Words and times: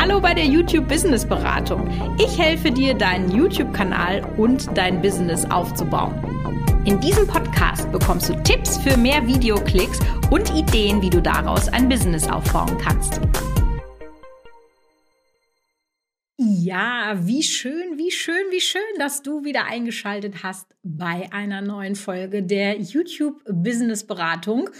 Hallo 0.00 0.20
bei 0.20 0.32
der 0.32 0.44
YouTube 0.44 0.86
Business 0.86 1.26
Beratung. 1.26 1.90
Ich 2.20 2.38
helfe 2.38 2.70
dir, 2.70 2.94
deinen 2.94 3.34
YouTube-Kanal 3.34 4.32
und 4.36 4.68
dein 4.78 5.02
Business 5.02 5.44
aufzubauen. 5.46 6.14
In 6.84 7.00
diesem 7.00 7.26
Podcast 7.26 7.90
bekommst 7.90 8.28
du 8.28 8.40
Tipps 8.44 8.78
für 8.78 8.96
mehr 8.96 9.26
Videoklicks 9.26 9.98
und 10.30 10.54
Ideen, 10.54 11.02
wie 11.02 11.10
du 11.10 11.20
daraus 11.20 11.68
ein 11.68 11.88
Business 11.88 12.28
aufbauen 12.28 12.78
kannst. 12.78 13.20
Ja, 16.36 17.18
wie 17.18 17.42
schön, 17.42 17.98
wie 17.98 18.12
schön, 18.12 18.52
wie 18.52 18.60
schön, 18.60 18.80
dass 19.00 19.22
du 19.22 19.42
wieder 19.42 19.64
eingeschaltet 19.64 20.44
hast 20.44 20.76
bei 20.84 21.28
einer 21.32 21.60
neuen 21.60 21.96
Folge 21.96 22.44
der 22.44 22.80
YouTube 22.80 23.42
Business 23.48 24.06
Beratung. 24.06 24.70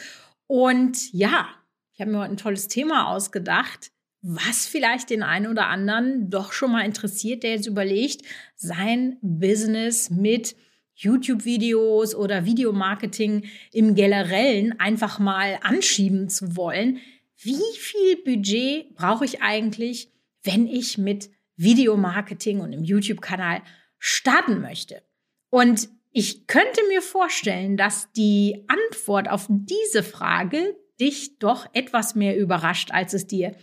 Und 0.47 1.13
ja, 1.13 1.49
ich 1.93 2.01
habe 2.01 2.13
mir 2.13 2.21
heute 2.21 2.35
ein 2.35 2.37
tolles 2.37 2.69
Thema 2.69 3.09
ausgedacht 3.09 3.91
was 4.23 4.67
vielleicht 4.67 5.11
den 5.11 5.23
einen 5.23 5.47
oder 5.47 5.67
anderen 5.67 6.31
doch 6.31 6.53
schon 6.53 6.73
mal 6.73 6.85
interessiert, 6.85 7.43
der 7.43 7.53
jetzt 7.53 7.67
überlegt, 7.67 8.23
sein 8.57 9.17
Business 9.23 10.11
mit 10.11 10.57
YouTube-Videos 10.95 12.17
oder 12.17 12.45
Videomarketing 12.45 13.45
im 13.73 13.95
Generellen 13.95 14.79
einfach 14.81 15.21
mal 15.21 15.59
anschieben 15.63 16.29
zu 16.29 16.57
wollen. 16.57 16.99
Wie 17.37 17.63
viel 17.79 18.17
Budget 18.25 18.95
brauche 18.97 19.25
ich 19.25 19.41
eigentlich, 19.41 20.11
wenn 20.43 20.67
ich 20.67 20.99
mit 20.99 21.31
Videomarketing 21.57 22.61
und 22.61 22.73
im 22.73 22.83
YouTube-Kanal 22.83 23.63
starten 23.99 24.61
möchte? 24.61 25.03
Und 25.51 25.89
ich 26.11 26.49
könnte 26.49 26.81
mir 26.89 27.01
vorstellen, 27.01 27.77
dass 27.77 28.11
die 28.13 28.65
Antwort 28.67 29.31
auf 29.31 29.47
diese 29.49 30.03
Frage 30.03 30.77
dich 31.01 31.39
doch 31.39 31.67
etwas 31.73 32.15
mehr 32.15 32.37
überrascht, 32.37 32.91
als 32.93 33.15
es 33.15 33.27
dir 33.27 33.55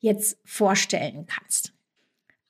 jetzt 0.00 0.38
vorstellen 0.44 1.26
kannst. 1.26 1.72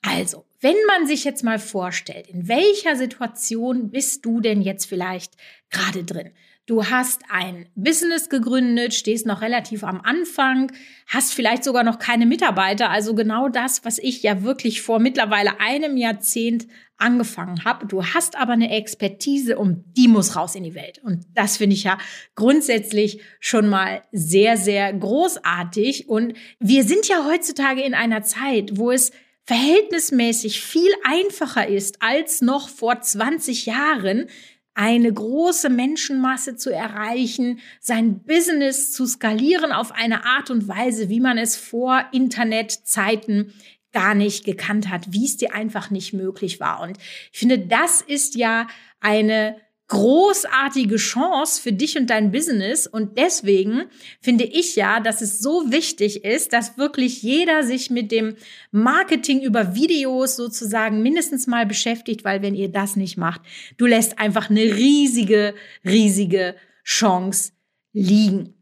Also, 0.02 0.45
wenn 0.61 0.77
man 0.87 1.06
sich 1.06 1.24
jetzt 1.24 1.45
mal 1.45 1.59
vorstellt, 1.59 2.28
in 2.28 2.48
welcher 2.48 2.97
Situation 2.97 3.91
bist 3.91 4.25
du 4.25 4.41
denn 4.41 4.62
jetzt 4.62 4.86
vielleicht 4.86 5.34
gerade 5.70 6.05
drin? 6.05 6.30
Du 6.67 6.84
hast 6.84 7.22
ein 7.30 7.67
Business 7.75 8.28
gegründet, 8.28 8.92
stehst 8.92 9.25
noch 9.25 9.41
relativ 9.41 9.84
am 9.84 10.03
Anfang, 10.03 10.70
hast 11.06 11.33
vielleicht 11.33 11.64
sogar 11.64 11.83
noch 11.83 11.98
keine 11.98 12.27
Mitarbeiter, 12.27 12.91
also 12.91 13.14
genau 13.14 13.48
das, 13.48 13.84
was 13.86 13.98
ich 13.98 14.23
ja 14.23 14.42
wirklich 14.42 14.83
vor 14.83 14.98
mittlerweile 14.98 15.61
einem 15.61 15.97
Jahrzehnt 15.97 16.67
angefangen 16.98 17.64
habe. 17.64 17.86
Du 17.86 18.04
hast 18.04 18.36
aber 18.36 18.52
eine 18.52 18.70
Expertise 18.70 19.56
und 19.56 19.84
die 19.96 20.08
muss 20.08 20.36
raus 20.36 20.54
in 20.54 20.64
die 20.64 20.74
Welt. 20.74 21.00
Und 21.02 21.24
das 21.34 21.56
finde 21.56 21.74
ich 21.74 21.84
ja 21.84 21.98
grundsätzlich 22.34 23.20
schon 23.40 23.68
mal 23.68 24.02
sehr, 24.12 24.56
sehr 24.56 24.92
großartig. 24.92 26.08
Und 26.08 26.34
wir 26.58 26.84
sind 26.84 27.08
ja 27.08 27.24
heutzutage 27.27 27.82
in 27.82 27.94
einer 27.94 28.22
Zeit, 28.22 28.77
wo 28.77 28.90
es 28.90 29.12
verhältnismäßig 29.44 30.60
viel 30.60 30.90
einfacher 31.05 31.66
ist 31.66 32.02
als 32.02 32.42
noch 32.42 32.68
vor 32.68 33.00
20 33.00 33.64
Jahren, 33.64 34.27
eine 34.74 35.12
große 35.12 35.70
Menschenmasse 35.70 36.55
zu 36.55 36.70
erreichen, 36.70 37.58
sein 37.80 38.22
Business 38.22 38.92
zu 38.92 39.06
skalieren 39.06 39.72
auf 39.72 39.90
eine 39.90 40.24
Art 40.24 40.50
und 40.50 40.68
Weise, 40.68 41.08
wie 41.08 41.18
man 41.18 41.36
es 41.36 41.56
vor 41.56 42.05
Internetzeiten 42.12 43.52
gar 43.92 44.14
nicht 44.14 44.44
gekannt 44.44 44.89
hat, 44.89 45.12
wie 45.12 45.25
es 45.25 45.36
dir 45.36 45.55
einfach 45.55 45.91
nicht 45.91 46.12
möglich 46.12 46.61
war. 46.61 46.81
Und 46.81 46.98
ich 47.33 47.39
finde, 47.39 47.58
das 47.58 48.00
ist 48.03 48.34
ja 48.34 48.67
eine 49.00 49.56
großartige 49.89 50.97
Chance 50.97 51.61
für 51.62 51.72
dich 51.72 51.97
und 51.97 52.11
dein 52.11 52.30
Business. 52.30 52.86
Und 52.86 53.17
deswegen 53.17 53.84
finde 54.20 54.45
ich 54.45 54.77
ja, 54.77 55.00
dass 55.00 55.22
es 55.22 55.41
so 55.41 55.72
wichtig 55.72 56.25
ist, 56.25 56.53
dass 56.53 56.77
wirklich 56.77 57.22
jeder 57.22 57.62
sich 57.62 57.91
mit 57.91 58.12
dem 58.12 58.36
Marketing 58.70 59.41
über 59.41 59.75
Videos 59.75 60.36
sozusagen 60.36 61.02
mindestens 61.02 61.47
mal 61.47 61.64
beschäftigt, 61.64 62.23
weil 62.23 62.42
wenn 62.42 62.55
ihr 62.55 62.69
das 62.69 62.97
nicht 62.97 63.17
macht, 63.17 63.41
du 63.78 63.86
lässt 63.86 64.19
einfach 64.19 64.50
eine 64.50 64.61
riesige, 64.61 65.55
riesige 65.85 66.55
Chance 66.85 67.52
liegen. 67.95 68.55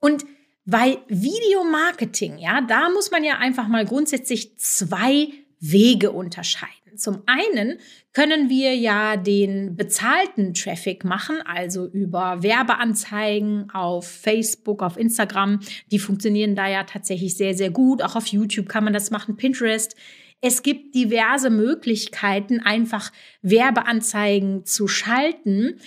Und 0.00 0.24
bei 0.70 0.98
Videomarketing, 1.08 2.36
ja, 2.36 2.60
da 2.60 2.90
muss 2.90 3.10
man 3.10 3.24
ja 3.24 3.38
einfach 3.38 3.68
mal 3.68 3.86
grundsätzlich 3.86 4.58
zwei 4.58 5.28
Wege 5.60 6.12
unterscheiden. 6.12 6.98
Zum 6.98 7.22
einen 7.24 7.78
können 8.12 8.50
wir 8.50 8.74
ja 8.74 9.16
den 9.16 9.76
bezahlten 9.76 10.52
Traffic 10.52 11.04
machen, 11.04 11.40
also 11.42 11.86
über 11.86 12.42
Werbeanzeigen 12.42 13.70
auf 13.70 14.06
Facebook, 14.06 14.82
auf 14.82 14.98
Instagram. 14.98 15.60
Die 15.90 15.98
funktionieren 15.98 16.54
da 16.54 16.68
ja 16.68 16.84
tatsächlich 16.84 17.36
sehr, 17.36 17.54
sehr 17.54 17.70
gut. 17.70 18.02
Auch 18.02 18.14
auf 18.14 18.26
YouTube 18.26 18.68
kann 18.68 18.84
man 18.84 18.92
das 18.92 19.10
machen, 19.10 19.36
Pinterest. 19.36 19.96
Es 20.42 20.62
gibt 20.62 20.94
diverse 20.94 21.48
Möglichkeiten, 21.48 22.60
einfach 22.60 23.10
Werbeanzeigen 23.40 24.66
zu 24.66 24.86
schalten. 24.86 25.80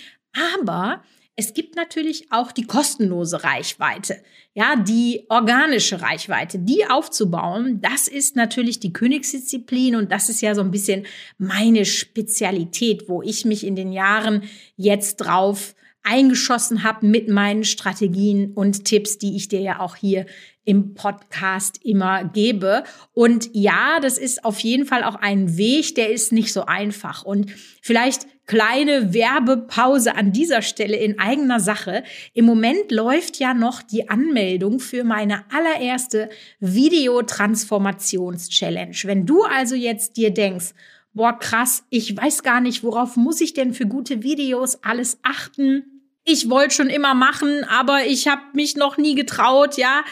Aber 0.56 1.04
es 1.34 1.54
gibt 1.54 1.76
natürlich 1.76 2.30
auch 2.30 2.52
die 2.52 2.66
kostenlose 2.66 3.42
Reichweite, 3.42 4.22
ja, 4.52 4.76
die 4.76 5.24
organische 5.30 6.02
Reichweite, 6.02 6.58
die 6.58 6.84
aufzubauen. 6.86 7.80
Das 7.80 8.06
ist 8.06 8.36
natürlich 8.36 8.80
die 8.80 8.92
Königsdisziplin 8.92 9.96
und 9.96 10.12
das 10.12 10.28
ist 10.28 10.42
ja 10.42 10.54
so 10.54 10.60
ein 10.60 10.70
bisschen 10.70 11.06
meine 11.38 11.86
Spezialität, 11.86 13.08
wo 13.08 13.22
ich 13.22 13.46
mich 13.46 13.64
in 13.64 13.76
den 13.76 13.92
Jahren 13.92 14.42
jetzt 14.76 15.16
drauf 15.16 15.74
eingeschossen 16.02 16.82
habe 16.82 17.06
mit 17.06 17.28
meinen 17.28 17.64
Strategien 17.64 18.52
und 18.52 18.84
Tipps, 18.84 19.18
die 19.18 19.36
ich 19.36 19.48
dir 19.48 19.60
ja 19.60 19.80
auch 19.80 19.96
hier 19.96 20.26
im 20.64 20.94
Podcast 20.94 21.80
immer 21.84 22.24
gebe. 22.24 22.84
Und 23.12 23.50
ja, 23.52 24.00
das 24.00 24.18
ist 24.18 24.44
auf 24.44 24.60
jeden 24.60 24.84
Fall 24.84 25.04
auch 25.04 25.14
ein 25.14 25.56
Weg, 25.56 25.94
der 25.94 26.10
ist 26.10 26.32
nicht 26.32 26.52
so 26.52 26.66
einfach. 26.66 27.24
Und 27.24 27.50
vielleicht 27.80 28.26
kleine 28.52 29.14
Werbepause 29.14 30.14
an 30.14 30.30
dieser 30.30 30.60
Stelle 30.60 30.98
in 30.98 31.18
eigener 31.18 31.58
Sache. 31.58 32.04
Im 32.34 32.44
Moment 32.44 32.92
läuft 32.92 33.38
ja 33.38 33.54
noch 33.54 33.80
die 33.80 34.10
Anmeldung 34.10 34.78
für 34.78 35.04
meine 35.04 35.44
allererste 35.50 36.28
Videotransformations-Challenge. 36.60 38.94
Wenn 39.04 39.24
du 39.24 39.44
also 39.44 39.74
jetzt 39.74 40.18
dir 40.18 40.34
denkst, 40.34 40.74
boah, 41.14 41.38
krass, 41.38 41.84
ich 41.88 42.14
weiß 42.14 42.42
gar 42.42 42.60
nicht, 42.60 42.84
worauf 42.84 43.16
muss 43.16 43.40
ich 43.40 43.54
denn 43.54 43.72
für 43.72 43.86
gute 43.86 44.22
Videos 44.22 44.82
alles 44.82 45.18
achten? 45.22 45.84
Ich 46.24 46.50
wollte 46.50 46.74
schon 46.74 46.90
immer 46.90 47.14
machen, 47.14 47.64
aber 47.64 48.04
ich 48.04 48.28
habe 48.28 48.42
mich 48.52 48.76
noch 48.76 48.98
nie 48.98 49.14
getraut, 49.14 49.78
ja. 49.78 50.02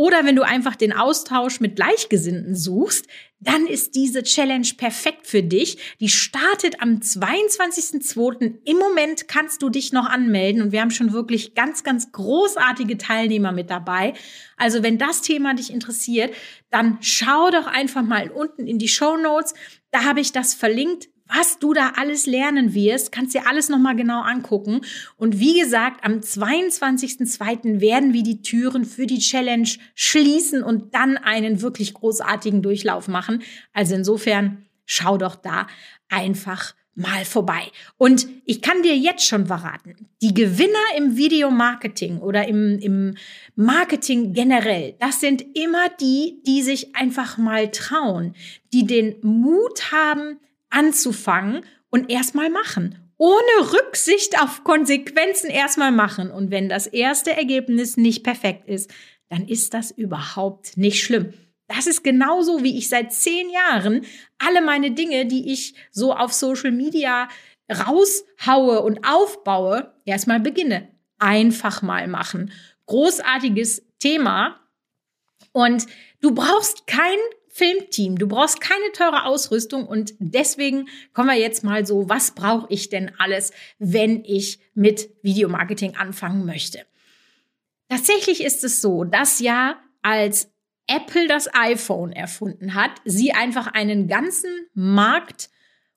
Oder 0.00 0.24
wenn 0.24 0.34
du 0.34 0.40
einfach 0.46 0.76
den 0.76 0.94
Austausch 0.94 1.60
mit 1.60 1.76
Gleichgesinnten 1.76 2.56
suchst, 2.56 3.06
dann 3.38 3.66
ist 3.66 3.94
diese 3.94 4.22
Challenge 4.22 4.66
perfekt 4.78 5.26
für 5.26 5.42
dich. 5.42 5.76
Die 6.00 6.08
startet 6.08 6.80
am 6.80 7.00
22.02. 7.00 8.60
Im 8.64 8.78
Moment 8.78 9.28
kannst 9.28 9.60
du 9.60 9.68
dich 9.68 9.92
noch 9.92 10.06
anmelden 10.06 10.62
und 10.62 10.72
wir 10.72 10.80
haben 10.80 10.90
schon 10.90 11.12
wirklich 11.12 11.54
ganz, 11.54 11.84
ganz 11.84 12.12
großartige 12.12 12.96
Teilnehmer 12.96 13.52
mit 13.52 13.68
dabei. 13.68 14.14
Also 14.56 14.82
wenn 14.82 14.96
das 14.96 15.20
Thema 15.20 15.52
dich 15.52 15.70
interessiert, 15.70 16.34
dann 16.70 16.96
schau 17.02 17.50
doch 17.50 17.66
einfach 17.66 18.02
mal 18.02 18.30
unten 18.30 18.66
in 18.66 18.78
die 18.78 18.88
Show 18.88 19.18
Notes. 19.18 19.52
Da 19.90 20.04
habe 20.04 20.20
ich 20.20 20.32
das 20.32 20.54
verlinkt 20.54 21.10
was 21.34 21.58
du 21.58 21.72
da 21.72 21.92
alles 21.96 22.26
lernen 22.26 22.74
wirst, 22.74 23.12
kannst 23.12 23.34
dir 23.34 23.46
alles 23.46 23.68
nochmal 23.68 23.96
genau 23.96 24.22
angucken. 24.22 24.80
Und 25.16 25.38
wie 25.38 25.58
gesagt, 25.60 26.04
am 26.04 26.20
22.02. 26.20 27.80
werden 27.80 28.12
wir 28.12 28.22
die 28.22 28.42
Türen 28.42 28.84
für 28.84 29.06
die 29.06 29.18
Challenge 29.18 29.68
schließen 29.94 30.62
und 30.62 30.94
dann 30.94 31.16
einen 31.16 31.62
wirklich 31.62 31.94
großartigen 31.94 32.62
Durchlauf 32.62 33.08
machen. 33.08 33.42
Also 33.72 33.94
insofern 33.94 34.66
schau 34.86 35.18
doch 35.18 35.36
da 35.36 35.66
einfach 36.08 36.74
mal 36.94 37.24
vorbei. 37.24 37.62
Und 37.96 38.28
ich 38.44 38.60
kann 38.62 38.82
dir 38.82 38.96
jetzt 38.96 39.24
schon 39.24 39.46
verraten, 39.46 40.08
die 40.22 40.34
Gewinner 40.34 40.72
im 40.96 41.16
Videomarketing 41.16 42.18
oder 42.18 42.46
im, 42.46 42.78
im 42.78 43.16
Marketing 43.54 44.32
generell, 44.32 44.96
das 44.98 45.20
sind 45.20 45.44
immer 45.56 45.88
die, 46.00 46.42
die 46.46 46.62
sich 46.62 46.94
einfach 46.96 47.38
mal 47.38 47.70
trauen, 47.70 48.34
die 48.72 48.86
den 48.86 49.16
Mut 49.22 49.92
haben, 49.92 50.38
anzufangen 50.70 51.64
und 51.90 52.10
erstmal 52.10 52.50
machen. 52.50 53.12
Ohne 53.16 53.72
Rücksicht 53.72 54.40
auf 54.40 54.64
Konsequenzen 54.64 55.50
erstmal 55.50 55.92
machen. 55.92 56.30
Und 56.30 56.50
wenn 56.50 56.68
das 56.68 56.86
erste 56.86 57.36
Ergebnis 57.36 57.96
nicht 57.96 58.24
perfekt 58.24 58.66
ist, 58.66 58.90
dann 59.28 59.46
ist 59.46 59.74
das 59.74 59.90
überhaupt 59.90 60.76
nicht 60.76 61.02
schlimm. 61.02 61.34
Das 61.68 61.86
ist 61.86 62.02
genauso, 62.02 62.64
wie 62.64 62.78
ich 62.78 62.88
seit 62.88 63.12
zehn 63.12 63.48
Jahren 63.50 64.04
alle 64.38 64.60
meine 64.60 64.90
Dinge, 64.92 65.26
die 65.26 65.52
ich 65.52 65.74
so 65.92 66.14
auf 66.14 66.32
Social 66.32 66.72
Media 66.72 67.28
raushaue 67.70 68.80
und 68.80 69.06
aufbaue, 69.06 69.92
erstmal 70.04 70.40
beginne. 70.40 70.88
Einfach 71.18 71.82
mal 71.82 72.08
machen. 72.08 72.50
Großartiges 72.86 73.84
Thema. 74.00 74.58
Und 75.52 75.86
du 76.20 76.34
brauchst 76.34 76.86
kein 76.86 77.18
Filmteam. 77.50 78.16
Du 78.16 78.28
brauchst 78.28 78.60
keine 78.60 78.92
teure 78.92 79.24
Ausrüstung 79.24 79.86
und 79.86 80.14
deswegen 80.18 80.88
kommen 81.12 81.28
wir 81.28 81.38
jetzt 81.38 81.64
mal 81.64 81.84
so, 81.84 82.08
was 82.08 82.30
brauche 82.32 82.66
ich 82.70 82.88
denn 82.88 83.10
alles, 83.18 83.52
wenn 83.78 84.24
ich 84.24 84.60
mit 84.74 85.10
Videomarketing 85.22 85.96
anfangen 85.96 86.46
möchte? 86.46 86.86
Tatsächlich 87.88 88.42
ist 88.44 88.62
es 88.62 88.80
so, 88.80 89.04
dass 89.04 89.40
ja 89.40 89.76
als 90.00 90.48
Apple 90.86 91.26
das 91.26 91.52
iPhone 91.52 92.12
erfunden 92.12 92.74
hat, 92.74 92.92
sie 93.04 93.32
einfach 93.32 93.66
einen 93.66 94.08
ganzen 94.08 94.50
Markt 94.74 95.50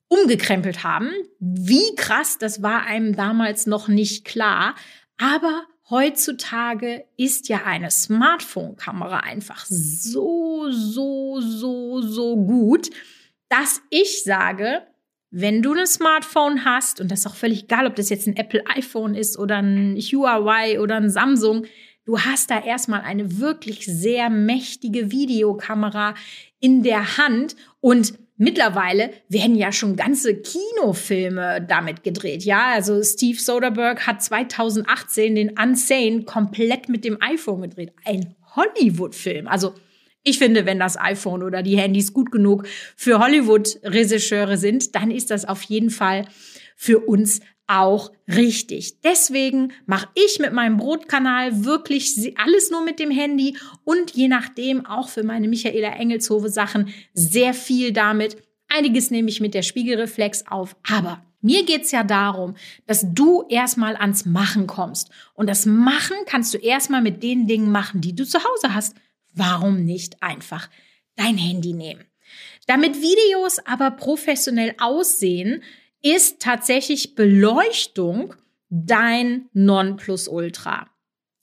umgekrempelt 0.08 0.84
haben. 0.84 1.12
Wie 1.40 1.96
krass, 1.96 2.38
das 2.38 2.62
war 2.62 2.84
einem 2.84 3.16
damals 3.16 3.66
noch 3.66 3.88
nicht 3.88 4.26
klar. 4.26 4.76
Aber 5.18 5.64
heutzutage 5.94 7.06
ist 7.18 7.50
ja 7.50 7.62
eine 7.66 7.92
Smartphone-Kamera 7.92 9.20
einfach 9.20 9.64
so, 9.68 10.72
so, 10.72 11.40
so, 11.40 12.02
so 12.02 12.36
gut, 12.36 12.90
dass 13.48 13.80
ich 13.92 14.24
sage, 14.24 14.82
wenn 15.30 15.62
du 15.62 15.74
ein 15.74 15.86
Smartphone 15.86 16.66
hast, 16.66 17.00
und 17.00 17.12
das 17.12 17.20
ist 17.20 17.28
auch 17.28 17.36
völlig 17.36 17.66
egal, 17.66 17.86
ob 17.86 17.96
das 17.96 18.10
jetzt 18.10 18.28
ein 18.28 18.36
Apple 18.36 18.64
iPhone 18.76 19.14
ist 19.14 19.38
oder 19.38 19.58
ein 19.58 19.96
Huawei 19.98 20.82
oder 20.82 20.96
ein 20.96 21.12
Samsung, 21.12 21.68
du 22.06 22.20
hast 22.20 22.50
da 22.50 22.64
erstmal 22.64 23.02
eine 23.02 23.38
wirklich 23.40 23.86
sehr 23.86 24.32
mächtige 24.32 25.12
Videokamera 25.12 26.16
in 26.60 26.82
der 26.82 27.18
Hand. 27.18 27.56
Und 27.82 28.18
Mittlerweile 28.44 29.12
werden 29.30 29.56
ja 29.56 29.72
schon 29.72 29.96
ganze 29.96 30.36
Kinofilme 30.36 31.66
damit 31.66 32.04
gedreht. 32.04 32.44
Ja, 32.44 32.74
also 32.74 33.02
Steve 33.02 33.40
Soderbergh 33.40 34.06
hat 34.06 34.22
2018 34.22 35.34
den 35.36 35.58
Unsane 35.58 36.24
komplett 36.24 36.90
mit 36.90 37.06
dem 37.06 37.18
iPhone 37.22 37.62
gedreht. 37.62 37.94
Ein 38.04 38.36
Hollywood-Film. 38.54 39.48
Also 39.48 39.74
ich 40.24 40.40
finde, 40.40 40.66
wenn 40.66 40.78
das 40.78 41.00
iPhone 41.00 41.42
oder 41.42 41.64
die 41.64 41.78
Handys 41.78 42.12
gut 42.12 42.34
genug 42.34 42.68
für 42.98 43.20
Hollywood-Regisseure 43.20 44.58
sind, 44.58 44.94
dann 44.94 45.10
ist 45.10 45.32
das 45.32 45.46
auf 45.46 45.62
jeden 45.62 45.90
Fall 45.90 46.26
für 46.76 47.00
uns 47.00 47.40
auch 47.68 48.12
richtig. 48.28 49.02
Deswegen 49.02 49.74
mache 49.86 50.10
ich 50.16 50.40
mit 50.40 50.54
meinem 50.54 50.78
Brotkanal 50.78 51.66
wirklich 51.66 52.34
alles 52.38 52.72
nur 52.72 52.84
mit 52.84 53.00
dem 53.00 53.12
Handy 53.12 53.58
und 53.84 54.12
je 54.12 54.28
nachdem 54.28 54.86
auch 54.86 55.10
für 55.10 55.24
meine 55.24 55.48
Michaela 55.48 55.96
Engelshove 55.96 56.50
Sachen 56.50 56.94
sehr 57.14 57.54
viel 57.54 57.94
damit. 57.94 58.38
Einiges 58.68 59.12
nehme 59.12 59.30
ich 59.30 59.40
mit 59.40 59.54
der 59.54 59.62
Spiegelreflex 59.62 60.48
auf, 60.48 60.76
aber 60.90 61.24
mir 61.42 61.64
geht's 61.64 61.92
ja 61.92 62.04
darum, 62.04 62.56
dass 62.86 63.06
du 63.14 63.44
erstmal 63.50 63.96
ans 63.96 64.26
Machen 64.26 64.68
kommst. 64.68 65.10
Und 65.34 65.48
das 65.48 65.66
Machen 65.66 66.16
kannst 66.26 66.54
du 66.54 66.58
erstmal 66.58 67.02
mit 67.02 67.22
den 67.22 67.48
Dingen 67.48 67.72
machen, 67.72 68.02
die 68.02 68.16
du 68.16 68.26
zu 68.26 68.40
Hause 68.40 68.74
hast 68.74 68.96
warum 69.34 69.84
nicht 69.84 70.22
einfach 70.22 70.70
dein 71.16 71.38
Handy 71.38 71.74
nehmen? 71.74 72.06
Damit 72.68 73.02
Videos 73.02 73.60
aber 73.60 73.92
professionell 73.92 74.74
aussehen, 74.80 75.64
ist 76.04 76.40
tatsächlich 76.42 77.16
Beleuchtung 77.16 78.36
dein 78.70 79.50
Nonplusultra. 79.54 80.90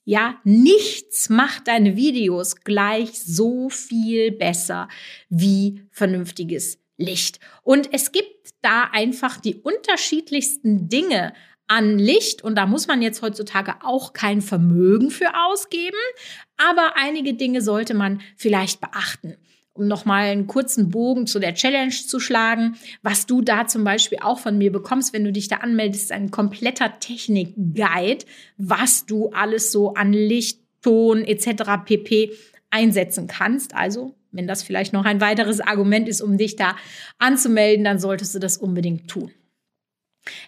Ja, 0.03 0.39
nichts 0.43 1.29
macht 1.29 1.67
deine 1.67 1.95
Videos 1.95 2.55
gleich 2.57 3.21
so 3.23 3.69
viel 3.69 4.31
besser 4.31 4.87
wie 5.29 5.83
vernünftiges 5.91 6.79
Licht. 6.97 7.39
Und 7.63 7.89
es 7.93 8.11
gibt 8.11 8.51
da 8.61 8.89
einfach 8.91 9.39
die 9.39 9.55
unterschiedlichsten 9.55 10.87
Dinge 10.89 11.33
an 11.67 11.97
Licht 11.97 12.43
und 12.43 12.55
da 12.55 12.65
muss 12.65 12.87
man 12.87 13.01
jetzt 13.01 13.21
heutzutage 13.21 13.75
auch 13.81 14.13
kein 14.13 14.41
Vermögen 14.41 15.09
für 15.09 15.31
ausgeben, 15.47 15.97
aber 16.57 16.95
einige 16.97 17.33
Dinge 17.33 17.61
sollte 17.61 17.93
man 17.93 18.21
vielleicht 18.35 18.81
beachten. 18.81 19.37
Um 19.81 19.87
nochmal 19.87 20.25
einen 20.25 20.45
kurzen 20.45 20.91
Bogen 20.91 21.25
zu 21.25 21.39
der 21.39 21.55
Challenge 21.55 21.89
zu 21.89 22.19
schlagen, 22.19 22.75
was 23.01 23.25
du 23.25 23.41
da 23.41 23.65
zum 23.65 23.83
Beispiel 23.83 24.19
auch 24.21 24.37
von 24.37 24.55
mir 24.59 24.71
bekommst, 24.71 25.11
wenn 25.11 25.23
du 25.23 25.31
dich 25.31 25.47
da 25.47 25.55
anmeldest, 25.55 26.03
ist 26.03 26.11
ein 26.11 26.29
kompletter 26.29 26.99
Technik-Guide, 26.99 28.25
was 28.57 29.07
du 29.07 29.29
alles 29.29 29.71
so 29.71 29.95
an 29.95 30.13
Licht, 30.13 30.59
Ton 30.83 31.23
etc. 31.23 31.83
pp 31.83 32.31
einsetzen 32.69 33.25
kannst. 33.25 33.73
Also, 33.73 34.13
wenn 34.31 34.45
das 34.45 34.61
vielleicht 34.61 34.93
noch 34.93 35.05
ein 35.05 35.19
weiteres 35.19 35.61
Argument 35.61 36.07
ist, 36.07 36.21
um 36.21 36.37
dich 36.37 36.55
da 36.55 36.75
anzumelden, 37.17 37.83
dann 37.83 37.97
solltest 37.97 38.35
du 38.35 38.39
das 38.39 38.57
unbedingt 38.57 39.09
tun. 39.09 39.31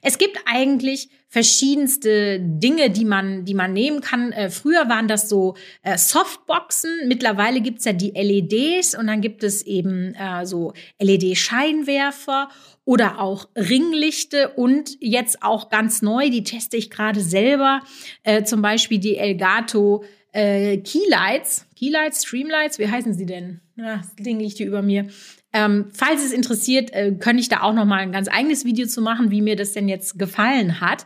Es 0.02 0.18
gibt 0.18 0.38
eigentlich 0.46 1.10
verschiedenste 1.28 2.40
Dinge, 2.40 2.92
die 2.92 3.06
man, 3.06 3.44
die 3.44 3.56
man 3.56 3.74
nehmen 3.74 4.02
kann. 4.02 4.32
Äh, 4.32 4.52
früher 4.52 4.88
waren 4.88 5.08
das 5.08 5.30
so 5.30 5.56
äh, 5.82 5.98
Softboxen. 5.98 7.08
Mittlerweile 7.08 7.60
gibt's 7.60 7.86
ja 7.86 7.94
die 7.94 8.12
LEDs 8.12 8.96
und 8.96 9.08
dann 9.08 9.22
gibt 9.22 9.44
es 9.44 9.64
eben 9.64 10.14
äh, 10.14 10.46
so 10.46 10.74
LED-Scheinwerfer 11.00 12.50
oder 12.86 13.20
auch 13.20 13.50
Ringlichte 13.56 14.50
und 14.50 14.96
jetzt 15.00 15.42
auch 15.42 15.70
ganz 15.70 16.04
neu, 16.04 16.30
die 16.30 16.44
teste 16.44 16.78
ich 16.78 16.92
gerade 16.92 17.22
selber, 17.22 17.82
äh, 18.24 18.44
zum 18.44 18.62
Beispiel 18.62 19.00
die 19.00 19.18
Elgato 19.18 20.04
äh, 20.34 20.78
Keylights. 20.78 21.66
Keylights, 21.76 22.26
Streamlights, 22.26 22.78
wie 22.80 22.88
heißen 22.88 23.14
sie 23.14 23.26
denn? 23.26 23.62
Ja, 23.76 23.98
das 23.98 24.16
Ding 24.16 24.40
liegt 24.40 24.58
hier 24.58 24.68
über 24.68 24.82
mir. 24.82 25.08
Ähm, 25.54 25.92
falls 25.94 26.26
es 26.26 26.32
interessiert, 26.32 26.92
äh, 26.94 27.14
könnte 27.20 27.42
ich 27.42 27.50
da 27.50 27.62
auch 27.62 27.74
noch 27.74 27.86
mal 27.86 28.00
ein 28.00 28.12
ganz 28.12 28.28
eigenes 28.28 28.66
Video 28.66 28.88
zu 28.88 29.02
machen, 29.02 29.32
wie 29.32 29.42
mir 29.42 29.56
das 29.56 29.74
denn 29.74 29.88
jetzt 29.88 30.18
gefallen 30.18 30.82
hat. 30.82 31.06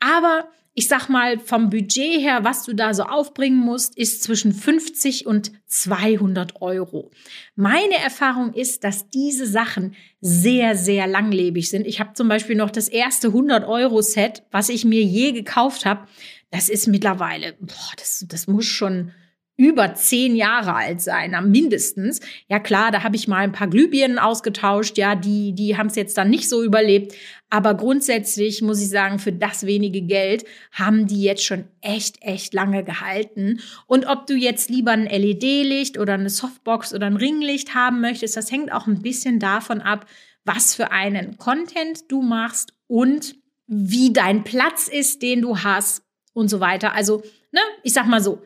Aber 0.00 0.48
ich 0.76 0.88
sag 0.88 1.08
mal, 1.08 1.38
vom 1.38 1.70
Budget 1.70 2.20
her, 2.20 2.42
was 2.42 2.64
du 2.64 2.74
da 2.74 2.92
so 2.94 3.04
aufbringen 3.04 3.58
musst, 3.58 3.96
ist 3.96 4.24
zwischen 4.24 4.52
50 4.52 5.24
und 5.24 5.52
200 5.66 6.60
Euro. 6.60 7.12
Meine 7.54 7.94
Erfahrung 8.02 8.52
ist, 8.52 8.82
dass 8.82 9.08
diese 9.08 9.46
Sachen 9.46 9.94
sehr, 10.20 10.76
sehr 10.76 11.06
langlebig 11.06 11.70
sind. 11.70 11.86
Ich 11.86 12.00
habe 12.00 12.14
zum 12.14 12.26
Beispiel 12.26 12.56
noch 12.56 12.70
das 12.70 12.88
erste 12.88 13.28
100 13.28 13.64
Euro 13.68 14.02
Set, 14.02 14.42
was 14.50 14.68
ich 14.68 14.84
mir 14.84 15.02
je 15.02 15.30
gekauft 15.30 15.86
habe. 15.86 16.08
Das 16.50 16.68
ist 16.68 16.88
mittlerweile, 16.88 17.54
boah, 17.60 17.92
das, 17.96 18.26
das 18.28 18.48
muss 18.48 18.66
schon 18.66 19.12
über 19.56 19.94
zehn 19.94 20.34
Jahre 20.34 20.74
alt 20.74 21.00
sein, 21.00 21.36
mindestens. 21.50 22.20
Ja 22.48 22.58
klar, 22.58 22.90
da 22.90 23.04
habe 23.04 23.14
ich 23.14 23.28
mal 23.28 23.38
ein 23.38 23.52
paar 23.52 23.68
Glühbirnen 23.68 24.18
ausgetauscht, 24.18 24.98
ja, 24.98 25.14
die, 25.14 25.52
die 25.52 25.76
haben 25.76 25.86
es 25.86 25.94
jetzt 25.94 26.18
dann 26.18 26.30
nicht 26.30 26.48
so 26.48 26.62
überlebt. 26.62 27.14
Aber 27.50 27.74
grundsätzlich 27.74 28.62
muss 28.62 28.82
ich 28.82 28.88
sagen, 28.88 29.20
für 29.20 29.32
das 29.32 29.64
wenige 29.64 30.02
Geld 30.02 30.44
haben 30.72 31.06
die 31.06 31.22
jetzt 31.22 31.44
schon 31.44 31.66
echt, 31.82 32.20
echt 32.20 32.52
lange 32.52 32.82
gehalten. 32.82 33.60
Und 33.86 34.06
ob 34.06 34.26
du 34.26 34.34
jetzt 34.34 34.70
lieber 34.70 34.90
ein 34.90 35.06
LED-Licht 35.06 35.98
oder 35.98 36.14
eine 36.14 36.30
Softbox 36.30 36.92
oder 36.92 37.06
ein 37.06 37.16
Ringlicht 37.16 37.74
haben 37.74 38.00
möchtest, 38.00 38.36
das 38.36 38.50
hängt 38.50 38.72
auch 38.72 38.88
ein 38.88 39.02
bisschen 39.02 39.38
davon 39.38 39.80
ab, 39.80 40.06
was 40.44 40.74
für 40.74 40.90
einen 40.90 41.36
Content 41.38 42.10
du 42.10 42.22
machst 42.22 42.74
und 42.88 43.36
wie 43.66 44.12
dein 44.12 44.42
Platz 44.42 44.88
ist, 44.88 45.22
den 45.22 45.40
du 45.40 45.58
hast 45.58 46.02
und 46.32 46.48
so 46.48 46.58
weiter. 46.58 46.92
Also, 46.92 47.22
ne, 47.52 47.60
ich 47.82 47.92
sag 47.92 48.06
mal 48.06 48.20
so, 48.20 48.42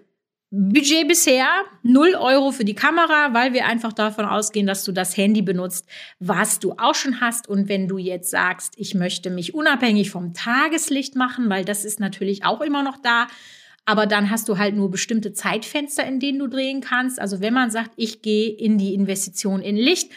Budget 0.51 1.07
bisher 1.07 1.47
0 1.83 2.15
Euro 2.15 2.53
für 2.53 2.65
die 2.65 2.75
Kamera, 2.75 3.35
weil 3.35 3.53
wir 3.53 3.67
einfach 3.67 3.93
davon 3.93 4.25
ausgehen, 4.25 4.67
dass 4.67 4.83
du 4.83 4.93
das 4.93 5.15
Handy 5.17 5.43
benutzt, 5.43 5.87
was 6.21 6.59
du 6.59 6.73
auch 6.79 6.95
schon 6.95 7.21
hast. 7.21 7.49
Und 7.49 7.69
wenn 7.69 7.87
du 7.87 7.99
jetzt 7.99 8.31
sagst, 8.31 8.73
ich 8.79 8.95
möchte 8.95 9.29
mich 9.29 9.55
unabhängig 9.55 10.11
vom 10.11 10.33
Tageslicht 10.33 11.17
machen, 11.17 11.51
weil 11.51 11.67
das 11.67 11.85
ist 11.85 12.01
natürlich 12.01 12.47
auch 12.47 12.63
immer 12.63 12.83
noch 12.83 12.97
da, 12.97 13.27
aber 13.85 14.07
dann 14.07 14.31
hast 14.31 14.49
du 14.49 14.57
halt 14.57 14.75
nur 14.75 14.91
bestimmte 14.91 15.35
Zeitfenster, 15.35 16.07
in 16.07 16.19
denen 16.19 16.39
du 16.39 16.47
drehen 16.47 16.81
kannst. 16.81 17.21
Also 17.21 17.41
wenn 17.41 17.53
man 17.53 17.71
sagt, 17.71 17.93
ich 17.97 18.23
gehe 18.23 18.51
in 18.51 18.79
die 18.79 18.95
Investition 18.95 19.61
in 19.61 19.77
Licht, 19.77 20.11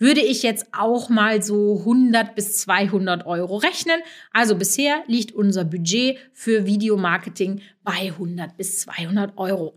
würde 0.00 0.20
ich 0.20 0.42
jetzt 0.42 0.66
auch 0.72 1.08
mal 1.08 1.42
so 1.42 1.78
100 1.78 2.34
bis 2.34 2.56
200 2.56 3.26
Euro 3.26 3.58
rechnen. 3.58 4.00
Also 4.32 4.56
bisher 4.56 5.04
liegt 5.06 5.32
unser 5.32 5.64
Budget 5.64 6.18
für 6.32 6.66
Videomarketing 6.66 7.60
bei 7.84 8.08
100 8.08 8.56
bis 8.56 8.80
200 8.80 9.38
Euro. 9.38 9.74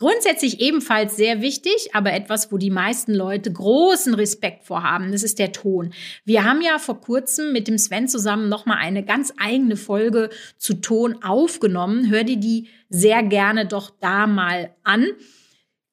Grundsätzlich 0.00 0.60
ebenfalls 0.60 1.16
sehr 1.16 1.42
wichtig, 1.42 1.88
aber 1.92 2.12
etwas, 2.12 2.52
wo 2.52 2.56
die 2.56 2.70
meisten 2.70 3.12
Leute 3.12 3.52
großen 3.52 4.14
Respekt 4.14 4.64
vor 4.64 4.84
haben, 4.84 5.10
das 5.10 5.24
ist 5.24 5.40
der 5.40 5.50
Ton. 5.50 5.92
Wir 6.24 6.44
haben 6.44 6.60
ja 6.60 6.78
vor 6.78 7.00
kurzem 7.00 7.52
mit 7.52 7.66
dem 7.66 7.78
Sven 7.78 8.06
zusammen 8.06 8.48
nochmal 8.48 8.76
eine 8.78 9.04
ganz 9.04 9.32
eigene 9.38 9.76
Folge 9.76 10.30
zu 10.56 10.74
Ton 10.74 11.24
aufgenommen. 11.24 12.08
Hör 12.10 12.22
dir 12.22 12.36
die 12.36 12.68
sehr 12.88 13.24
gerne 13.24 13.66
doch 13.66 13.90
da 13.98 14.28
mal 14.28 14.70
an. 14.84 15.04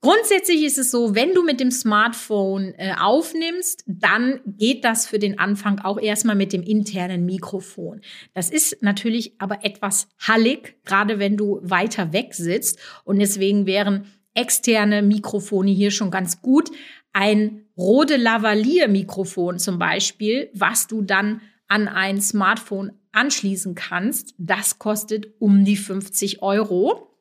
Grundsätzlich 0.05 0.63
ist 0.63 0.77
es 0.77 0.91
so, 0.91 1.15
wenn 1.15 1.33
du 1.33 1.41
mit 1.41 1.59
dem 1.59 1.71
Smartphone 1.71 2.75
äh, 2.77 2.93
aufnimmst, 2.95 3.83
dann 3.87 4.39
geht 4.45 4.85
das 4.85 5.07
für 5.07 5.17
den 5.17 5.39
Anfang 5.39 5.79
auch 5.79 5.99
erstmal 5.99 6.35
mit 6.35 6.53
dem 6.53 6.61
internen 6.61 7.25
Mikrofon. 7.25 8.01
Das 8.35 8.51
ist 8.51 8.83
natürlich 8.83 9.33
aber 9.41 9.65
etwas 9.65 10.07
hallig, 10.19 10.75
gerade 10.85 11.17
wenn 11.17 11.37
du 11.37 11.59
weiter 11.63 12.13
weg 12.13 12.35
sitzt. 12.35 12.77
Und 13.03 13.17
deswegen 13.17 13.65
wären 13.65 14.05
externe 14.35 15.01
Mikrofone 15.01 15.71
hier 15.71 15.89
schon 15.89 16.11
ganz 16.11 16.39
gut. 16.39 16.69
Ein 17.11 17.65
Rode 17.75 18.17
Lavalier 18.17 18.87
Mikrofon 18.87 19.57
zum 19.57 19.79
Beispiel, 19.79 20.51
was 20.53 20.85
du 20.85 21.01
dann 21.01 21.41
an 21.67 21.87
ein 21.87 22.21
Smartphone 22.21 22.91
anschließen 23.11 23.73
kannst, 23.73 24.35
das 24.37 24.77
kostet 24.77 25.33
um 25.39 25.65
die 25.65 25.77
50 25.77 26.43
Euro. 26.43 27.14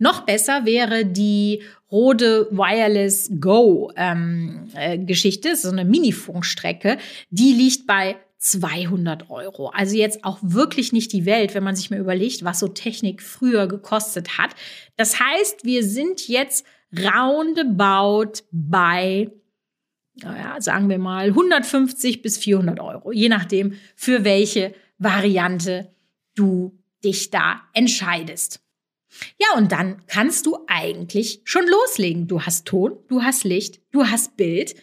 Noch 0.00 0.22
besser 0.22 0.64
wäre 0.64 1.04
die 1.04 1.62
Rode 1.92 2.48
Wireless 2.50 3.30
Go 3.38 3.92
ähm, 3.96 4.70
äh, 4.74 4.98
Geschichte, 4.98 5.54
so 5.56 5.68
eine 5.68 5.84
Mini-Funkstrecke. 5.84 6.96
Die 7.28 7.52
liegt 7.52 7.86
bei 7.86 8.16
200 8.38 9.28
Euro. 9.28 9.68
Also 9.68 9.96
jetzt 9.96 10.24
auch 10.24 10.38
wirklich 10.40 10.92
nicht 10.92 11.12
die 11.12 11.26
Welt, 11.26 11.54
wenn 11.54 11.62
man 11.62 11.76
sich 11.76 11.90
mal 11.90 12.00
überlegt, 12.00 12.42
was 12.44 12.60
so 12.60 12.68
Technik 12.68 13.20
früher 13.22 13.66
gekostet 13.66 14.38
hat. 14.38 14.52
Das 14.96 15.20
heißt, 15.20 15.64
wir 15.64 15.84
sind 15.84 16.26
jetzt 16.28 16.64
roundabout 16.96 18.42
bei, 18.50 19.30
naja, 20.14 20.56
sagen 20.60 20.88
wir 20.88 20.98
mal 20.98 21.26
150 21.26 22.22
bis 22.22 22.38
400 22.38 22.80
Euro, 22.80 23.12
je 23.12 23.28
nachdem, 23.28 23.74
für 23.94 24.24
welche 24.24 24.74
Variante 24.96 25.92
du 26.34 26.78
dich 27.04 27.30
da 27.30 27.60
entscheidest. 27.74 28.62
Ja, 29.38 29.56
und 29.56 29.72
dann 29.72 30.02
kannst 30.06 30.46
du 30.46 30.58
eigentlich 30.66 31.40
schon 31.44 31.66
loslegen. 31.66 32.26
Du 32.26 32.42
hast 32.42 32.66
Ton, 32.66 32.98
du 33.08 33.22
hast 33.22 33.44
Licht, 33.44 33.80
du 33.90 34.06
hast 34.06 34.36
Bild. 34.36 34.74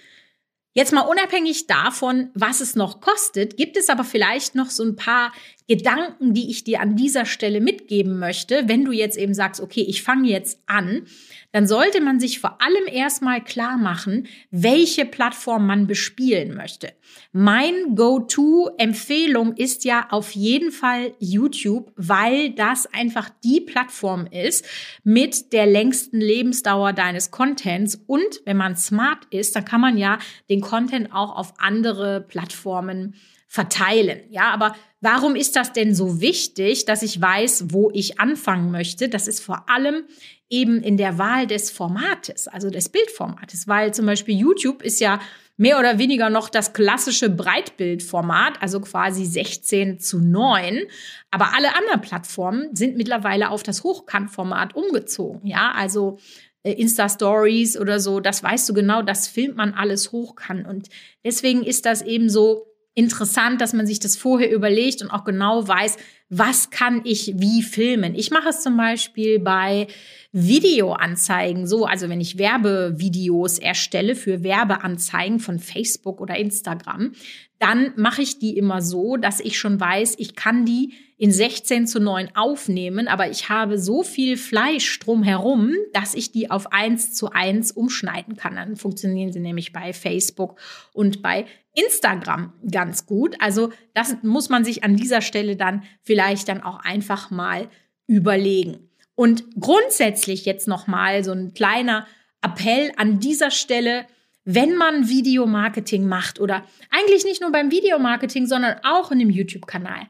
Jetzt 0.73 0.93
mal 0.93 1.01
unabhängig 1.01 1.65
davon, 1.65 2.29
was 2.35 2.61
es 2.61 2.75
noch 2.75 3.01
kostet, 3.01 3.57
gibt 3.57 3.77
es 3.77 3.89
aber 3.89 4.03
vielleicht 4.03 4.53
noch 4.53 4.69
so 4.69 4.83
ein 4.83 4.95
paar 4.95 5.31
Gedanken, 5.67 6.33
die 6.33 6.49
ich 6.49 6.63
dir 6.63 6.79
an 6.79 6.95
dieser 6.95 7.25
Stelle 7.25 7.59
mitgeben 7.59 8.19
möchte. 8.19 8.63
Wenn 8.67 8.85
du 8.85 8.93
jetzt 8.93 9.17
eben 9.17 9.33
sagst, 9.33 9.59
okay, 9.59 9.81
ich 9.81 10.01
fange 10.01 10.29
jetzt 10.29 10.61
an, 10.65 11.03
dann 11.51 11.67
sollte 11.67 12.01
man 12.01 12.19
sich 12.19 12.39
vor 12.39 12.61
allem 12.61 12.87
erstmal 12.89 13.43
klar 13.43 13.77
machen, 13.77 14.27
welche 14.49 15.05
Plattform 15.05 15.67
man 15.67 15.85
bespielen 15.85 16.55
möchte. 16.55 16.93
Mein 17.33 17.95
Go-To-Empfehlung 17.95 19.55
ist 19.55 19.83
ja 19.83 20.07
auf 20.09 20.31
jeden 20.31 20.71
Fall 20.71 21.13
YouTube, 21.19 21.91
weil 21.97 22.51
das 22.51 22.85
einfach 22.93 23.29
die 23.43 23.59
Plattform 23.59 24.27
ist 24.31 24.65
mit 25.03 25.51
der 25.51 25.65
längsten 25.65 26.21
Lebensdauer 26.21 26.93
deines 26.93 27.31
Contents. 27.31 27.95
Und 28.07 28.41
wenn 28.45 28.57
man 28.57 28.77
smart 28.77 29.25
ist, 29.31 29.55
dann 29.55 29.65
kann 29.65 29.81
man 29.81 29.97
ja 29.97 30.19
den 30.49 30.61
Content 30.61 31.11
auch 31.11 31.35
auf 31.35 31.53
andere 31.57 32.21
Plattformen 32.21 33.15
verteilen. 33.47 34.21
Ja, 34.29 34.51
aber 34.51 34.75
warum 34.99 35.35
ist 35.35 35.55
das 35.55 35.73
denn 35.73 35.95
so 35.95 36.21
wichtig, 36.21 36.85
dass 36.85 37.01
ich 37.01 37.19
weiß, 37.19 37.65
wo 37.69 37.89
ich 37.93 38.19
anfangen 38.19 38.71
möchte? 38.71 39.09
Das 39.09 39.27
ist 39.27 39.39
vor 39.39 39.69
allem 39.69 40.03
eben 40.49 40.81
in 40.81 40.97
der 40.97 41.17
Wahl 41.17 41.47
des 41.47 41.71
Formates, 41.71 42.47
also 42.47 42.69
des 42.69 42.89
Bildformates, 42.89 43.67
weil 43.67 43.93
zum 43.93 44.05
Beispiel 44.05 44.37
YouTube 44.37 44.81
ist 44.81 44.99
ja 44.99 45.19
mehr 45.57 45.79
oder 45.79 45.97
weniger 45.97 46.29
noch 46.29 46.49
das 46.49 46.73
klassische 46.73 47.29
Breitbildformat, 47.29 48.61
also 48.61 48.79
quasi 48.79 49.25
16 49.25 49.99
zu 49.99 50.19
9. 50.19 50.83
Aber 51.31 51.53
alle 51.55 51.75
anderen 51.75 52.01
Plattformen 52.01 52.75
sind 52.75 52.95
mittlerweile 52.95 53.49
auf 53.49 53.63
das 53.63 53.83
Hochkantformat 53.83 54.75
umgezogen. 54.75 55.47
Ja, 55.47 55.71
also 55.75 56.19
äh, 56.63 56.73
Insta-Stories 56.73 57.77
oder 57.77 57.99
so, 57.99 58.19
das 58.19 58.43
weißt 58.43 58.69
du 58.69 58.73
genau, 58.73 59.01
das 59.01 59.27
filmt 59.27 59.57
man 59.57 59.73
alles 59.73 60.11
hochkant. 60.11 60.67
Und 60.67 60.89
deswegen 61.25 61.63
ist 61.63 61.85
das 61.85 62.03
eben 62.03 62.29
so 62.29 62.67
interessant, 62.97 63.61
dass 63.61 63.73
man 63.73 63.85
sich 63.85 63.99
das 63.99 64.17
vorher 64.17 64.51
überlegt 64.51 65.03
und 65.03 65.11
auch 65.11 65.23
genau 65.23 65.67
weiß, 65.67 65.97
was 66.29 66.71
kann 66.71 67.01
ich 67.03 67.33
wie 67.37 67.61
filmen. 67.61 68.15
Ich 68.15 68.31
mache 68.31 68.49
es 68.49 68.61
zum 68.61 68.75
Beispiel 68.75 69.39
bei 69.39 69.87
Videoanzeigen 70.31 71.67
so, 71.67 71.85
also 71.85 72.09
wenn 72.09 72.19
ich 72.19 72.39
Werbevideos 72.39 73.59
erstelle 73.59 74.15
für 74.15 74.43
Werbeanzeigen 74.43 75.39
von 75.39 75.59
Facebook 75.59 76.19
oder 76.19 76.37
Instagram, 76.37 77.11
dann 77.59 77.93
mache 77.95 78.23
ich 78.23 78.39
die 78.39 78.57
immer 78.57 78.81
so, 78.81 79.15
dass 79.15 79.39
ich 79.39 79.59
schon 79.59 79.79
weiß, 79.79 80.15
ich 80.17 80.35
kann 80.35 80.65
die 80.65 80.93
in 81.17 81.31
16 81.31 81.87
zu 81.87 81.99
9 81.99 82.35
aufnehmen, 82.35 83.07
aber 83.07 83.29
ich 83.29 83.49
habe 83.49 83.79
so 83.79 84.03
viel 84.03 84.37
Fleisch 84.37 84.99
drumherum, 84.99 85.73
dass 85.93 86.13
ich 86.13 86.31
die 86.31 86.51
auf 86.51 86.71
1 86.71 87.13
zu 87.13 87.31
1 87.31 87.71
umschneiden 87.71 88.35
kann. 88.35 88.55
Dann 88.55 88.75
funktionieren 88.75 89.31
sie 89.31 89.39
nämlich 89.39 89.71
bei 89.71 89.93
Facebook 89.93 90.59
und 90.93 91.21
bei 91.21 91.45
Instagram 91.77 92.53
ganz 92.69 93.05
gut. 93.05 93.35
Also 93.39 93.71
das 93.93 94.17
muss 94.23 94.49
man 94.49 94.65
sich 94.65 94.83
an 94.83 94.95
dieser 94.95 95.21
Stelle 95.21 95.55
dann 95.55 95.83
vielleicht 96.01 96.49
dann 96.49 96.63
auch 96.63 96.79
einfach 96.79 97.29
mal 97.29 97.69
überlegen. 98.07 98.89
Und 99.15 99.43
grundsätzlich 99.59 100.45
jetzt 100.45 100.67
noch 100.67 100.87
mal 100.87 101.23
so 101.23 101.31
ein 101.31 101.53
kleiner 101.53 102.07
Appell 102.41 102.91
an 102.97 103.19
dieser 103.19 103.51
Stelle, 103.51 104.07
wenn 104.43 104.75
man 104.75 105.07
Videomarketing 105.07 106.07
macht 106.07 106.39
oder 106.39 106.65
eigentlich 106.89 107.25
nicht 107.25 107.41
nur 107.41 107.51
beim 107.51 107.69
Videomarketing, 107.69 108.47
sondern 108.47 108.79
auch 108.83 109.11
in 109.11 109.19
dem 109.19 109.29
YouTube-Kanal. 109.29 110.07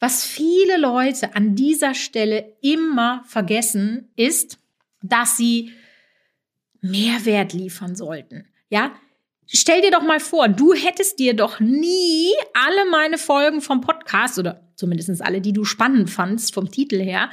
Was 0.00 0.24
viele 0.24 0.78
Leute 0.78 1.36
an 1.36 1.54
dieser 1.54 1.94
Stelle 1.94 2.56
immer 2.60 3.22
vergessen, 3.26 4.10
ist, 4.16 4.58
dass 5.02 5.36
sie 5.36 5.72
Mehrwert 6.80 7.52
liefern 7.52 7.94
sollten. 7.94 8.46
Ja, 8.68 8.92
Stell 9.46 9.82
dir 9.82 9.90
doch 9.90 10.02
mal 10.02 10.20
vor, 10.20 10.48
du 10.48 10.74
hättest 10.74 11.18
dir 11.18 11.34
doch 11.34 11.60
nie 11.60 12.30
alle 12.54 12.90
meine 12.90 13.18
Folgen 13.18 13.60
vom 13.60 13.80
Podcast 13.80 14.38
oder 14.38 14.68
zumindest 14.76 15.22
alle, 15.22 15.40
die 15.40 15.52
du 15.52 15.64
spannend 15.64 16.10
fandst 16.10 16.54
vom 16.54 16.70
Titel 16.70 17.00
her, 17.00 17.30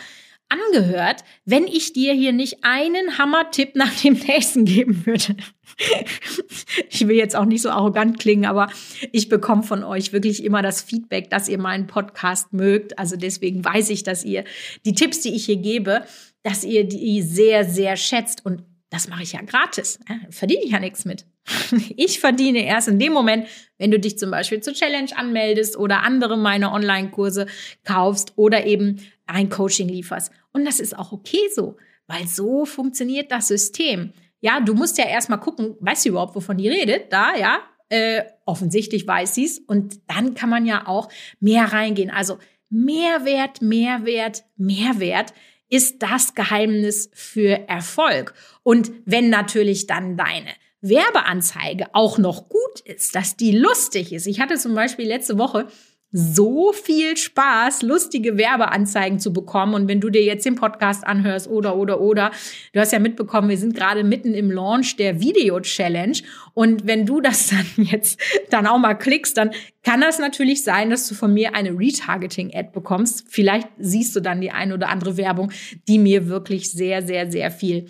angehört, 0.51 1.23
wenn 1.45 1.65
ich 1.65 1.93
dir 1.93 2.13
hier 2.13 2.33
nicht 2.33 2.57
einen 2.63 3.17
Hammer-Tipp 3.17 3.75
nach 3.75 3.93
dem 4.01 4.13
nächsten 4.13 4.65
geben 4.65 5.05
würde. 5.05 5.37
ich 6.89 7.07
will 7.07 7.15
jetzt 7.15 7.35
auch 7.35 7.45
nicht 7.45 7.61
so 7.61 7.69
arrogant 7.69 8.19
klingen, 8.19 8.45
aber 8.45 8.69
ich 9.11 9.29
bekomme 9.29 9.63
von 9.63 9.83
euch 9.83 10.11
wirklich 10.11 10.43
immer 10.43 10.61
das 10.61 10.81
Feedback, 10.81 11.29
dass 11.29 11.47
ihr 11.47 11.57
meinen 11.57 11.87
Podcast 11.87 12.51
mögt. 12.51 12.99
Also 12.99 13.15
deswegen 13.15 13.63
weiß 13.63 13.89
ich, 13.89 14.03
dass 14.03 14.25
ihr 14.25 14.43
die 14.85 14.93
Tipps, 14.93 15.21
die 15.21 15.33
ich 15.33 15.45
hier 15.45 15.57
gebe, 15.57 16.03
dass 16.43 16.63
ihr 16.63 16.83
die 16.83 17.21
sehr, 17.21 17.63
sehr 17.63 17.95
schätzt. 17.95 18.45
Und 18.45 18.63
das 18.89 19.07
mache 19.07 19.23
ich 19.23 19.31
ja 19.31 19.41
gratis. 19.41 19.99
Verdiene 20.29 20.63
ich 20.63 20.71
ja 20.71 20.79
nichts 20.79 21.05
mit. 21.05 21.25
Ich 21.95 22.19
verdiene 22.19 22.65
erst 22.65 22.87
in 22.87 22.99
dem 22.99 23.13
Moment, 23.13 23.47
wenn 23.77 23.91
du 23.91 23.99
dich 23.99 24.17
zum 24.17 24.31
Beispiel 24.31 24.61
zur 24.61 24.73
Challenge 24.73 25.09
anmeldest 25.15 25.77
oder 25.77 26.03
andere 26.03 26.37
meiner 26.37 26.73
Online-Kurse 26.73 27.47
kaufst 27.83 28.33
oder 28.35 28.65
eben 28.65 29.01
ein 29.25 29.49
Coaching 29.49 29.87
lieferst. 29.87 30.31
Und 30.53 30.65
das 30.65 30.79
ist 30.79 30.97
auch 30.97 31.11
okay 31.11 31.49
so, 31.53 31.77
weil 32.07 32.27
so 32.27 32.65
funktioniert 32.65 33.31
das 33.31 33.47
System. 33.47 34.13
Ja, 34.41 34.59
du 34.59 34.73
musst 34.73 34.97
ja 34.97 35.05
erstmal 35.07 35.39
gucken, 35.39 35.75
weißt 35.79 36.05
du 36.05 36.09
überhaupt, 36.09 36.35
wovon 36.35 36.57
die 36.57 36.67
redet? 36.67 37.13
Da, 37.13 37.35
ja, 37.35 37.59
äh, 37.89 38.23
offensichtlich 38.45 39.05
weiß 39.05 39.35
sie 39.35 39.45
es. 39.45 39.59
Und 39.59 39.99
dann 40.07 40.33
kann 40.33 40.49
man 40.49 40.65
ja 40.65 40.87
auch 40.87 41.09
mehr 41.39 41.65
reingehen. 41.65 42.09
Also 42.09 42.37
Mehrwert, 42.69 43.61
Mehrwert, 43.61 44.43
Mehrwert 44.57 45.33
ist 45.69 46.01
das 46.01 46.35
Geheimnis 46.35 47.09
für 47.13 47.67
Erfolg. 47.69 48.33
Und 48.63 48.91
wenn 49.05 49.29
natürlich 49.29 49.87
dann 49.87 50.17
deine 50.17 50.51
Werbeanzeige 50.81 51.87
auch 51.93 52.17
noch 52.17 52.49
gut 52.49 52.79
ist, 52.83 53.15
dass 53.15 53.37
die 53.37 53.51
lustig 53.51 54.13
ist. 54.13 54.27
Ich 54.27 54.39
hatte 54.39 54.55
zum 54.55 54.73
Beispiel 54.75 55.07
letzte 55.07 55.37
Woche 55.37 55.67
so 56.13 56.73
viel 56.73 57.15
Spaß, 57.15 57.83
lustige 57.83 58.37
Werbeanzeigen 58.37 59.19
zu 59.19 59.31
bekommen. 59.31 59.73
Und 59.73 59.87
wenn 59.87 60.01
du 60.01 60.09
dir 60.09 60.23
jetzt 60.23 60.45
den 60.45 60.55
Podcast 60.55 61.07
anhörst 61.07 61.47
oder, 61.47 61.77
oder, 61.77 62.01
oder, 62.01 62.31
du 62.73 62.81
hast 62.81 62.91
ja 62.91 62.99
mitbekommen, 62.99 63.47
wir 63.47 63.57
sind 63.57 63.75
gerade 63.75 64.03
mitten 64.03 64.33
im 64.33 64.51
Launch 64.51 64.97
der 64.97 65.21
Video-Challenge. 65.21 66.17
Und 66.53 66.85
wenn 66.85 67.05
du 67.05 67.21
das 67.21 67.47
dann 67.47 67.65
jetzt 67.85 68.19
dann 68.49 68.67
auch 68.67 68.77
mal 68.77 68.95
klickst, 68.95 69.37
dann 69.37 69.51
kann 69.83 70.01
das 70.01 70.19
natürlich 70.19 70.63
sein, 70.63 70.89
dass 70.89 71.07
du 71.07 71.15
von 71.15 71.33
mir 71.33 71.55
eine 71.55 71.71
Retargeting-Ad 71.71 72.71
bekommst. 72.73 73.25
Vielleicht 73.29 73.69
siehst 73.79 74.13
du 74.15 74.19
dann 74.19 74.41
die 74.41 74.51
eine 74.51 74.73
oder 74.73 74.89
andere 74.89 75.15
Werbung, 75.15 75.51
die 75.87 75.97
mir 75.97 76.27
wirklich 76.27 76.71
sehr, 76.71 77.03
sehr, 77.03 77.31
sehr 77.31 77.51
viel 77.51 77.87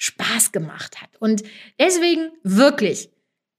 Spaß 0.00 0.50
gemacht 0.50 1.02
hat. 1.02 1.10
Und 1.18 1.42
deswegen 1.78 2.30
wirklich, 2.42 3.10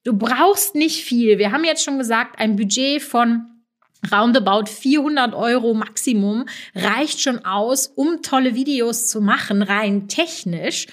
du 0.04 0.18
brauchst 0.18 0.74
nicht 0.74 1.06
viel. 1.06 1.38
Wir 1.38 1.52
haben 1.52 1.64
jetzt 1.64 1.84
schon 1.84 2.00
gesagt, 2.00 2.40
ein 2.40 2.56
Budget 2.56 3.04
von 3.04 3.46
roundabout 4.12 4.66
400 4.66 5.36
Euro 5.36 5.76
Maximum 5.76 6.46
reicht 6.74 7.22
schon 7.22 7.46
aus, 7.46 7.86
um 7.86 8.24
tolle 8.24 8.56
Videos 8.56 9.08
zu 9.08 9.22
machen, 9.22 9.62
rein 9.62 10.08
technisch. 10.08 10.88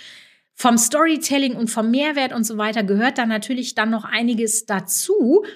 Vom 0.53 0.77
Storytelling 0.77 1.55
und 1.55 1.71
vom 1.71 1.91
Mehrwert 1.91 2.35
und 2.35 2.45
so 2.45 2.59
weiter 2.59 2.83
gehört 2.83 3.17
da 3.17 3.25
natürlich 3.25 3.75
dann 3.75 3.89
noch 3.89 4.05
einiges 4.05 4.67
dazu. 4.67 5.47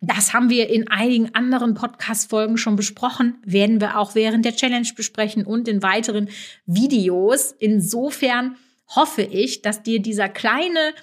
Das 0.00 0.32
haben 0.32 0.48
wir 0.48 0.70
in 0.70 0.88
einigen 0.88 1.34
anderen 1.34 1.74
Podcast-Folgen 1.74 2.56
schon 2.56 2.76
besprochen, 2.76 3.36
werden 3.44 3.82
wir 3.82 3.98
auch 3.98 4.14
während 4.14 4.46
der 4.46 4.56
Challenge 4.56 4.88
besprechen 4.96 5.44
und 5.44 5.68
in 5.68 5.82
weiteren 5.82 6.30
Videos. 6.64 7.54
Insofern 7.58 8.56
hoffe 8.96 9.22
ich, 9.22 9.62
dass 9.62 9.82
dir 9.82 10.00
dieser 10.00 10.28
kleine, 10.28 10.94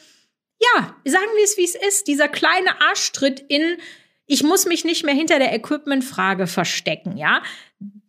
ja, 0.60 0.96
sagen 1.06 1.32
wir 1.36 1.44
es 1.44 1.58
wie 1.58 1.64
es 1.64 1.76
ist, 1.76 2.08
dieser 2.08 2.28
kleine 2.28 2.82
Arschtritt 2.82 3.40
in 3.48 3.78
ich 4.32 4.44
muss 4.44 4.68
mich 4.68 4.86
nicht 4.86 5.04
mehr 5.04 5.16
hinter 5.16 5.40
der 5.40 5.54
Equipment-Frage 5.56 6.46
verstecken, 6.46 7.18
ja, 7.18 7.42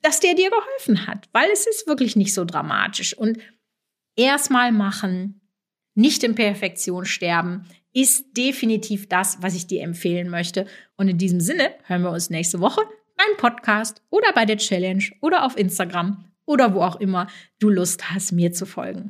dass 0.02 0.20
der 0.20 0.34
dir 0.34 0.50
geholfen 0.50 1.06
hat, 1.06 1.30
weil 1.32 1.48
es 1.50 1.66
ist 1.66 1.86
wirklich 1.86 2.14
nicht 2.14 2.34
so 2.34 2.44
dramatisch. 2.44 3.16
Und 3.16 3.38
erstmal 4.16 4.70
machen, 4.70 5.40
nicht 5.94 6.22
in 6.22 6.34
Perfektion 6.34 7.06
sterben, 7.06 7.64
ist 7.94 8.36
definitiv 8.36 9.08
das, 9.08 9.38
was 9.40 9.54
ich 9.54 9.66
dir 9.66 9.82
empfehlen 9.82 10.28
möchte. 10.28 10.66
Und 10.96 11.08
in 11.08 11.16
diesem 11.16 11.40
Sinne 11.40 11.74
hören 11.86 12.02
wir 12.02 12.10
uns 12.10 12.28
nächste 12.28 12.60
Woche 12.60 12.82
beim 13.16 13.36
Podcast 13.38 14.02
oder 14.10 14.32
bei 14.34 14.44
der 14.44 14.58
Challenge 14.58 15.04
oder 15.22 15.44
auf 15.44 15.56
Instagram 15.56 16.26
oder 16.44 16.74
wo 16.74 16.82
auch 16.82 17.00
immer 17.00 17.28
du 17.58 17.70
Lust 17.70 18.10
hast, 18.10 18.32
mir 18.32 18.52
zu 18.52 18.66
folgen. 18.66 19.08